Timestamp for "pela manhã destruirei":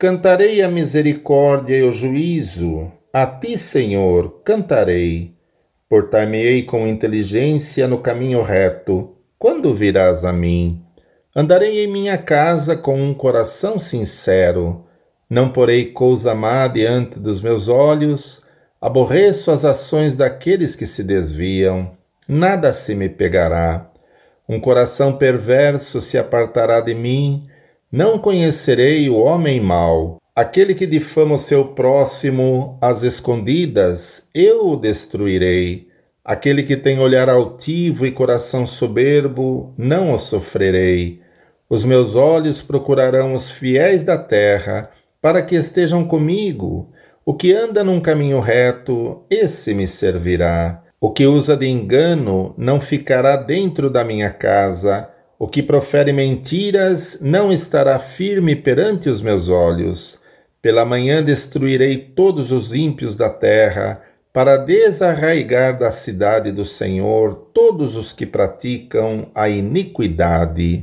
60.60-61.96